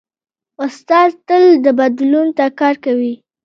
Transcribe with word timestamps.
استاد 0.65 1.11
تل 1.27 1.45
بدلون 1.79 2.27
ته 2.37 2.45
کار 2.59 2.75
کوي. 2.85 3.13